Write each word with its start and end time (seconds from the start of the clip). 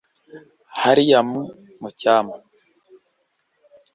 hariya 0.81 1.19
mu 1.29 1.41
mucyamo 1.81 2.35